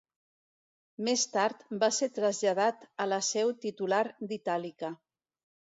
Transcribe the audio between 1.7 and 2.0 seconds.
va